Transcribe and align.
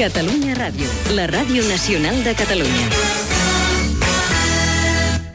Catalunya 0.00 0.54
Ràdio, 0.56 0.86
la 1.12 1.26
ràdio 1.28 1.60
nacional 1.68 2.22
de 2.24 2.32
Catalunya. 2.32 2.86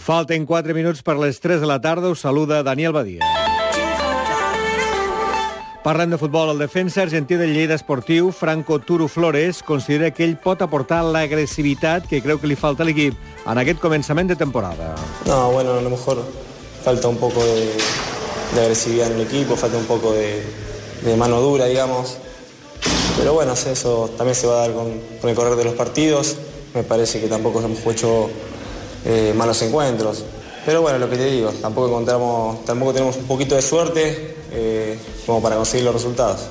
Falten 0.00 0.46
4 0.48 0.72
minuts 0.72 1.02
per 1.04 1.18
les 1.20 1.36
3 1.44 1.60
de 1.60 1.68
la 1.68 1.82
tarda. 1.84 2.08
Us 2.08 2.22
saluda 2.24 2.62
Daniel 2.64 2.94
Badia. 2.96 3.20
Parlem 5.84 6.16
de 6.16 6.16
futbol. 6.16 6.54
El 6.54 6.64
defensa 6.64 7.02
argentí 7.02 7.36
del 7.36 7.52
Lleida 7.52 7.76
Esportiu, 7.76 8.32
Franco 8.32 8.78
Turu 8.78 9.06
Flores, 9.06 9.60
considera 9.62 10.14
que 10.16 10.24
ell 10.24 10.38
pot 10.40 10.64
aportar 10.64 11.04
l'agressivitat 11.04 12.08
que 12.08 12.24
creu 12.24 12.40
que 12.40 12.48
li 12.48 12.56
falta 12.56 12.86
a 12.86 12.88
l'equip 12.88 13.20
en 13.44 13.60
aquest 13.60 13.84
començament 13.84 14.32
de 14.32 14.40
temporada. 14.40 14.94
No, 15.28 15.52
bueno, 15.52 15.76
a 15.76 15.82
lo 15.84 15.92
mejor 15.92 16.24
falta 16.82 17.12
un 17.12 17.20
poco 17.20 17.44
de, 17.44 17.68
de 18.56 18.60
agresividad 18.62 19.12
en 19.12 19.20
el 19.20 19.26
equipo, 19.28 19.60
falta 19.60 19.76
un 19.76 19.84
poco 19.84 20.14
de, 20.14 20.40
de 21.04 21.16
mano 21.20 21.42
dura, 21.42 21.66
digamos. 21.66 22.23
Pero 23.16 23.34
bueno, 23.34 23.52
eso 23.52 24.10
también 24.16 24.34
se 24.34 24.46
va 24.46 24.54
a 24.54 24.60
dar 24.66 24.72
con, 24.72 25.00
con 25.20 25.30
el 25.30 25.36
correr 25.36 25.56
de 25.56 25.64
los 25.64 25.74
partidos. 25.74 26.36
Me 26.74 26.82
parece 26.82 27.20
que 27.20 27.28
tampoco 27.28 27.60
hemos 27.60 27.86
hecho 27.86 28.28
eh, 29.04 29.32
malos 29.36 29.60
encuentros. 29.62 30.24
Pero 30.66 30.82
bueno, 30.82 30.98
lo 30.98 31.08
que 31.10 31.16
te 31.16 31.26
digo, 31.26 31.50
tampoco 31.50 31.88
encontramos, 31.88 32.64
tampoco 32.64 32.92
tenemos 32.92 33.16
un 33.16 33.24
poquito 33.24 33.54
de 33.54 33.62
suerte 33.62 34.36
eh, 34.50 34.98
como 35.26 35.42
para 35.42 35.56
conseguir 35.56 35.84
los 35.84 35.94
resultados. 35.94 36.48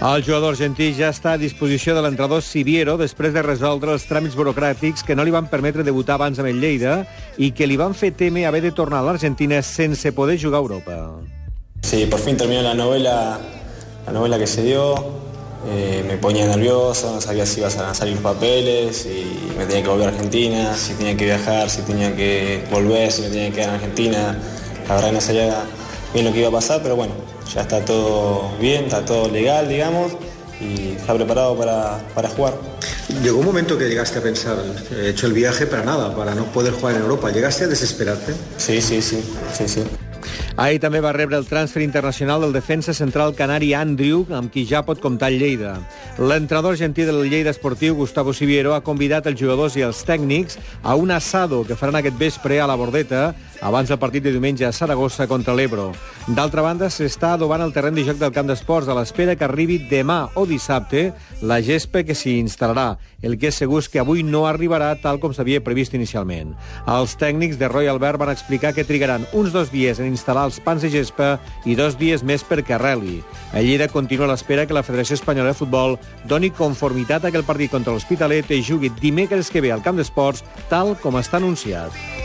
El 0.00 0.24
jugador 0.24 0.52
argentí 0.52 0.90
ja 0.92 1.08
està 1.08 1.32
a 1.32 1.40
disposició 1.40 1.94
de 1.94 2.02
l'entrenador 2.04 2.42
Siviero 2.44 2.98
després 3.00 3.32
de 3.32 3.44
resoldre 3.46 3.94
els 3.94 4.04
tràmits 4.04 4.34
burocràtics 4.36 5.06
que 5.06 5.14
no 5.16 5.24
li 5.24 5.32
van 5.32 5.46
permetre 5.48 5.86
debutar 5.86 6.18
abans 6.18 6.42
amb 6.42 6.50
el 6.50 6.58
Lleida 6.60 7.06
i 7.38 7.52
que 7.56 7.64
li 7.70 7.78
van 7.80 7.94
fer 7.94 8.10
temer 8.12 8.44
haver 8.50 8.60
de 8.66 8.74
tornar 8.74 9.00
a 9.00 9.06
l'Argentina 9.06 9.62
sense 9.62 10.12
poder 10.12 10.36
jugar 10.42 10.60
a 10.60 10.64
Europa. 10.66 10.98
Sí, 11.80 12.04
por 12.10 12.20
fin 12.20 12.36
terminó 12.36 12.60
la 12.62 12.74
novela, 12.74 13.38
la 14.04 14.12
novela 14.12 14.36
que 14.36 14.48
se 14.48 14.64
dio. 14.66 15.23
Eh, 15.66 16.04
me 16.06 16.18
ponía 16.18 16.46
nervioso, 16.46 17.10
no 17.12 17.20
sabía 17.20 17.46
si 17.46 17.60
iban 17.60 17.72
a 17.78 17.94
salir 17.94 18.14
los 18.14 18.22
papeles, 18.22 18.98
si 18.98 19.48
me 19.56 19.64
tenía 19.64 19.82
que 19.82 19.88
volver 19.88 20.08
a 20.08 20.10
Argentina, 20.10 20.76
si 20.76 20.92
tenía 20.94 21.16
que 21.16 21.24
viajar, 21.24 21.70
si 21.70 21.82
tenía 21.82 22.14
que 22.14 22.64
volver, 22.70 23.10
si 23.10 23.22
me 23.22 23.28
tenía 23.28 23.48
que 23.48 23.54
quedar 23.54 23.68
en 23.70 23.74
Argentina. 23.76 24.38
La 24.88 24.94
verdad 24.96 25.12
no 25.12 25.20
sabía 25.20 25.64
bien 26.12 26.26
lo 26.26 26.32
que 26.32 26.40
iba 26.40 26.48
a 26.48 26.52
pasar, 26.52 26.82
pero 26.82 26.96
bueno, 26.96 27.14
ya 27.52 27.62
está 27.62 27.84
todo 27.84 28.50
bien, 28.60 28.84
está 28.84 29.04
todo 29.04 29.30
legal, 29.30 29.68
digamos, 29.68 30.12
y 30.60 30.92
está 30.92 31.14
preparado 31.14 31.56
para, 31.56 31.98
para 32.14 32.28
jugar. 32.28 32.54
Llegó 33.22 33.38
un 33.38 33.46
momento 33.46 33.78
que 33.78 33.88
llegaste 33.88 34.18
a 34.18 34.22
pensar, 34.22 34.56
he 34.94 35.10
hecho 35.10 35.26
el 35.26 35.32
viaje 35.32 35.66
para 35.66 35.84
nada, 35.84 36.14
para 36.14 36.34
no 36.34 36.44
poder 36.46 36.72
jugar 36.72 36.96
en 36.96 37.02
Europa. 37.02 37.30
¿Llegaste 37.30 37.64
a 37.64 37.66
desesperarte? 37.68 38.34
Sí, 38.58 38.80
sí, 38.82 39.00
sí, 39.00 39.22
sí, 39.56 39.68
sí. 39.68 39.84
Ahir 40.56 40.78
també 40.78 41.00
va 41.02 41.10
rebre 41.10 41.34
el 41.34 41.48
transfer 41.50 41.80
internacional 41.82 42.44
del 42.44 42.52
defensa 42.54 42.92
central 42.94 43.32
canari 43.34 43.72
Andrew, 43.74 44.20
amb 44.30 44.52
qui 44.54 44.62
ja 44.70 44.84
pot 44.86 45.00
comptar 45.02 45.32
el 45.32 45.40
Lleida. 45.40 45.72
L'entrenador 46.14 46.76
argentí 46.76 47.02
del 47.02 47.24
Lleida 47.26 47.50
Esportiu, 47.50 47.96
Gustavo 47.98 48.30
Siviero, 48.30 48.76
ha 48.76 48.84
convidat 48.86 49.26
els 49.26 49.40
jugadors 49.40 49.74
i 49.74 49.82
els 49.82 50.04
tècnics 50.06 50.60
a 50.84 50.94
un 50.94 51.10
assado 51.10 51.64
que 51.66 51.74
faran 51.74 51.98
aquest 51.98 52.14
vespre 52.20 52.60
a 52.62 52.68
la 52.70 52.78
Bordeta 52.78 53.32
abans 53.64 53.88
del 53.88 53.98
partit 53.98 54.22
de 54.22 54.30
diumenge 54.30 54.66
a 54.68 54.72
Saragossa 54.72 55.26
contra 55.26 55.54
l'Ebro. 55.56 55.88
D'altra 56.28 56.62
banda, 56.62 56.90
s'està 56.92 57.32
adobant 57.34 57.64
el 57.64 57.72
terreny 57.72 57.96
de 57.96 58.04
joc 58.04 58.20
del 58.20 58.32
camp 58.36 58.46
d'esports 58.48 58.88
a 58.88 58.96
l'espera 58.96 59.34
que 59.34 59.46
arribi 59.48 59.78
demà 59.88 60.28
o 60.36 60.44
dissabte 60.46 61.06
la 61.40 61.62
gespa 61.64 62.04
que 62.04 62.14
s'hi 62.14 62.36
instal·larà. 62.42 62.98
El 63.24 63.38
que 63.40 63.48
és 63.48 63.56
segur 63.56 63.80
és 63.80 63.88
que 63.88 64.02
avui 64.02 64.22
no 64.22 64.44
arribarà 64.44 64.90
tal 65.00 65.18
com 65.20 65.32
s'havia 65.32 65.62
previst 65.64 65.96
inicialment. 65.96 66.52
Els 66.84 67.16
tècnics 67.16 67.56
de 67.58 67.70
Royal 67.72 67.96
Albert 67.96 68.20
van 68.20 68.32
explicar 68.34 68.74
que 68.76 68.84
trigaran 68.84 69.24
uns 69.32 69.54
dos 69.54 69.70
dies 69.72 70.00
en 70.02 70.10
instal·lar 70.12 70.44
els 70.50 70.60
pans 70.60 70.84
de 70.84 70.90
gespa 70.92 71.38
i 71.64 71.76
dos 71.78 71.96
dies 71.96 72.24
més 72.26 72.44
perquè 72.44 72.76
arreli. 72.76 73.22
El 73.54 73.64
Lleida 73.64 73.88
continua 73.88 74.28
a 74.28 74.32
l'espera 74.34 74.66
que 74.66 74.76
la 74.76 74.84
Federació 74.84 75.16
Espanyola 75.16 75.54
de 75.54 75.60
Futbol 75.60 75.96
doni 76.28 76.50
conformitat 76.50 77.24
a 77.24 77.32
que 77.32 77.40
el 77.40 77.48
partit 77.48 77.72
contra 77.72 77.94
l'Hospitalet 77.94 78.50
es 78.50 78.68
jugui 78.68 78.92
dimecres 79.00 79.48
que 79.48 79.64
ve 79.64 79.72
al 79.72 79.82
camp 79.86 79.96
d'esports 79.96 80.44
tal 80.68 80.98
com 81.00 81.16
està 81.22 81.40
anunciat. 81.40 82.23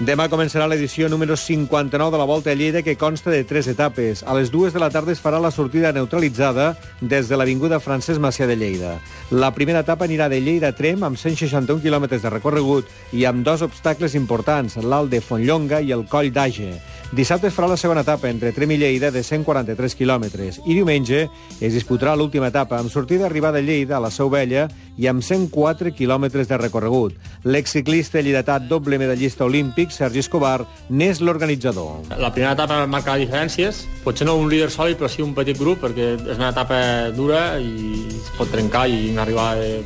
Demà 0.00 0.30
començarà 0.32 0.64
l'edició 0.64 1.10
número 1.12 1.34
59 1.36 2.14
de 2.14 2.18
la 2.18 2.24
Volta 2.24 2.48
a 2.48 2.54
Lleida, 2.56 2.80
que 2.80 2.96
consta 2.96 3.28
de 3.28 3.42
tres 3.44 3.66
etapes. 3.68 4.22
A 4.24 4.32
les 4.32 4.48
dues 4.48 4.72
de 4.72 4.80
la 4.80 4.88
tarda 4.88 5.12
es 5.12 5.20
farà 5.20 5.36
la 5.36 5.50
sortida 5.52 5.92
neutralitzada 5.92 6.70
des 7.02 7.28
de 7.28 7.36
l'Avinguda 7.36 7.82
Francesc 7.84 8.16
Macià 8.16 8.46
de 8.48 8.56
Lleida. 8.56 8.94
La 9.30 9.52
primera 9.52 9.82
etapa 9.84 10.06
anirà 10.08 10.30
de 10.32 10.40
Lleida 10.40 10.70
a 10.72 10.76
Trem, 10.78 11.04
amb 11.04 11.20
161 11.20 11.84
quilòmetres 11.84 12.24
de 12.24 12.32
recorregut 12.32 12.88
i 13.12 13.26
amb 13.28 13.44
dos 13.44 13.60
obstacles 13.60 14.16
importants, 14.16 14.78
l'alt 14.80 15.12
de 15.12 15.20
Fontlonga 15.20 15.82
i 15.84 15.92
el 15.92 16.06
Coll 16.08 16.32
d'Age. 16.32 16.72
Dissabte 17.12 17.48
es 17.50 17.54
farà 17.56 17.68
la 17.68 17.76
segona 17.76 18.00
etapa 18.00 18.28
entre 18.30 18.54
Trem 18.56 18.70
i 18.70 18.76
Lleida 18.80 19.10
de 19.10 19.20
143 19.26 19.96
quilòmetres 19.98 20.60
i 20.64 20.76
diumenge 20.78 21.24
es 21.58 21.74
disputarà 21.74 22.12
l'última 22.14 22.48
etapa 22.48 22.78
amb 22.78 22.88
sortida 22.88 23.26
arribada 23.26 23.58
a 23.58 23.66
Lleida 23.66 23.96
a 23.98 24.00
la 24.00 24.12
Seu 24.14 24.30
Vella 24.30 24.68
i 25.00 25.08
amb 25.08 25.24
104 25.24 25.94
quilòmetres 25.96 26.48
de 26.50 26.58
recorregut. 26.60 27.16
L'exciclista 27.48 28.20
lleidatà 28.20 28.58
doble 28.60 28.98
medallista 29.00 29.46
olímpic, 29.48 29.94
Sergi 29.94 30.20
Escobar, 30.20 30.66
n'és 30.92 31.22
l'organitzador. 31.24 32.12
La 32.20 32.32
primera 32.34 32.52
etapa 32.52 32.82
marca 32.90 33.16
les 33.16 33.26
diferències, 33.26 33.84
potser 34.04 34.28
no 34.28 34.36
un 34.36 34.50
líder 34.52 34.68
sòlid, 34.72 34.98
però 35.00 35.08
sí 35.08 35.24
un 35.24 35.32
petit 35.36 35.58
grup, 35.58 35.80
perquè 35.86 36.12
és 36.18 36.36
una 36.36 36.50
etapa 36.52 36.80
dura 37.16 37.44
i 37.56 38.04
es 38.12 38.28
pot 38.36 38.52
trencar 38.52 38.86
i 38.92 39.14
arribar, 39.16 39.54
de, 39.56 39.80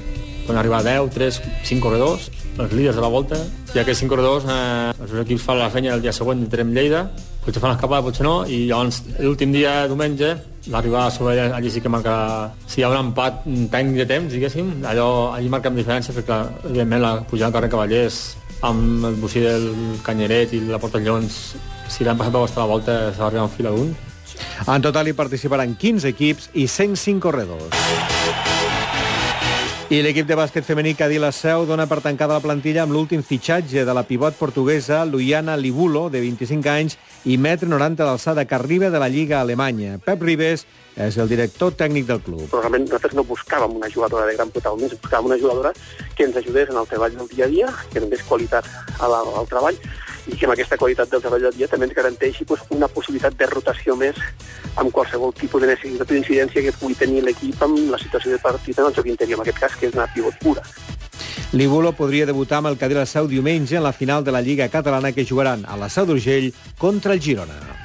poden 0.48 0.58
arribar 0.58 0.82
a 0.82 0.88
10, 0.88 1.12
3, 1.14 1.38
5 1.70 1.84
corredors, 1.84 2.30
els 2.58 2.74
líders 2.74 2.98
de 2.98 3.04
la 3.04 3.12
volta, 3.12 3.38
i 3.74 3.78
aquests 3.82 4.02
5 4.04 4.10
corredors 4.10 4.48
eh, 4.50 4.90
els 4.98 5.14
equips 5.24 5.46
fan 5.46 5.60
la 5.62 5.70
feina 5.70 5.94
el 5.94 6.02
dia 6.02 6.14
següent 6.14 6.42
entrem 6.42 6.74
Lleida, 6.74 7.06
potser 7.44 7.62
fan 7.62 7.74
l'escapada, 7.74 8.02
potser 8.06 8.26
no, 8.26 8.40
i 8.50 8.64
llavors 8.66 9.02
l'últim 9.20 9.54
dia, 9.54 9.84
diumenge, 9.90 10.34
l'arribada 10.70 11.06
a 11.06 11.10
sobre 11.10 11.40
allí 11.40 11.70
sí 11.70 11.80
que 11.80 11.88
marca... 11.92 12.52
Si 12.66 12.80
hi 12.80 12.84
ha 12.84 12.90
un 12.92 13.10
empat 13.10 13.44
tècnic 13.72 14.00
de 14.02 14.06
temps, 14.08 14.32
diguéssim, 14.32 14.72
allò, 14.88 15.34
allí 15.34 15.50
marquem 15.52 15.76
diferències, 15.76 16.16
perquè, 16.16 16.40
evidentment, 16.64 17.02
la 17.04 17.14
pujada 17.28 17.50
al 17.52 17.56
carrer 17.58 17.70
Cavallers 17.74 18.22
amb 18.64 19.04
el 19.10 19.18
bocí 19.20 19.44
del 19.44 19.68
Canyeret 20.06 20.54
i 20.56 20.62
la 20.70 20.80
Porta 20.80 21.02
Llons, 21.02 21.54
si 21.92 22.06
l'han 22.06 22.16
passat 22.16 22.32
per 22.32 22.44
vostra 22.46 22.68
volta, 22.68 22.98
s'ha 23.12 23.28
arribat 23.28 23.50
en 23.50 23.56
fila 23.56 23.74
d'un. 23.74 23.94
En 24.64 24.82
total 24.82 25.08
hi 25.10 25.16
participaran 25.16 25.76
15 25.76 26.08
equips 26.14 26.50
i 26.54 26.66
105 26.66 27.20
corredors. 27.20 28.23
I 29.94 30.00
l'equip 30.02 30.26
de 30.26 30.34
bàsquet 30.34 30.64
femení 30.66 30.96
Cadí 30.98 31.20
la 31.22 31.28
Seu 31.30 31.62
dona 31.68 31.84
per 31.86 32.00
tancada 32.02 32.34
la 32.34 32.42
plantilla 32.42 32.80
amb 32.82 32.90
l'últim 32.96 33.20
fitxatge 33.22 33.84
de 33.86 33.94
la 33.94 34.02
pivot 34.02 34.34
portuguesa 34.34 35.04
Luiana 35.06 35.54
Libulo, 35.54 36.08
de 36.10 36.18
25 36.24 36.70
anys 36.72 36.96
i 37.30 37.36
metre 37.38 37.68
90 37.70 38.02
d'alçada, 38.02 38.42
que 38.42 38.56
arriba 38.56 38.88
de 38.90 38.98
la 38.98 39.06
Lliga 39.12 39.38
Alemanya. 39.38 40.00
Pep 40.02 40.24
Ribes 40.26 40.64
és 40.96 41.18
el 41.22 41.30
director 41.30 41.76
tècnic 41.78 42.08
del 42.08 42.24
club. 42.26 42.42
Però 42.48 42.64
realment 42.64 42.88
nosaltres 42.88 43.14
no 43.14 43.22
buscàvem 43.28 43.76
una 43.78 43.92
jugadora 43.92 44.26
de 44.26 44.34
gran 44.34 44.50
protagonisme, 44.56 44.98
buscàvem 45.04 45.30
una 45.30 45.38
jugadora 45.38 45.70
que 46.16 46.26
ens 46.26 46.40
ajudés 46.42 46.74
en 46.74 46.80
el 46.82 46.90
treball 46.90 47.14
del 47.20 47.30
dia 47.30 47.46
a 47.46 47.52
dia, 47.54 47.70
que 47.92 48.02
donés 48.02 48.26
qualitat 48.26 48.66
al, 48.98 49.14
al 49.14 49.46
treball 49.52 49.78
i 50.26 50.36
que 50.36 50.46
amb 50.46 50.54
aquesta 50.54 50.78
qualitat 50.80 51.10
del 51.12 51.22
treball 51.22 51.46
del 51.46 51.56
dia 51.58 51.68
també 51.68 51.88
ens 51.88 51.96
garanteixi 51.96 52.46
pues, 52.48 52.62
una 52.70 52.88
possibilitat 52.88 53.36
de 53.38 53.48
rotació 53.50 53.96
més 53.96 54.18
amb 54.80 54.90
qualsevol 54.92 55.34
tipus 55.36 55.62
de 55.62 55.70
necessitat 55.70 56.08
o 56.08 56.14
d'incidència 56.14 56.64
que 56.64 56.74
pugui 56.80 56.96
tenir 56.98 57.22
l'equip 57.24 57.62
amb 57.62 57.78
la 57.92 58.00
situació 58.00 58.32
de 58.32 58.40
partit 58.42 58.78
en 58.78 58.88
el 58.88 58.96
joc 58.96 59.06
interior, 59.12 59.38
en 59.38 59.46
aquest 59.46 59.60
cas, 59.60 59.76
que 59.78 59.90
és 59.90 59.96
una 59.96 60.08
pivot 60.14 60.40
pura. 60.42 60.64
Libulo 61.54 61.92
podria 61.94 62.26
debutar 62.26 62.58
amb 62.58 62.72
el 62.72 62.80
Cadí 62.80 62.96
la 62.98 63.06
Seu 63.06 63.28
diumenge 63.30 63.76
en 63.78 63.84
la 63.84 63.92
final 63.92 64.24
de 64.24 64.32
la 64.34 64.42
Lliga 64.42 64.68
Catalana 64.68 65.12
que 65.12 65.26
jugaran 65.28 65.62
a 65.68 65.76
la 65.78 65.88
Seu 65.88 66.08
d'Urgell 66.08 66.52
contra 66.78 67.14
el 67.14 67.22
Girona. 67.22 67.83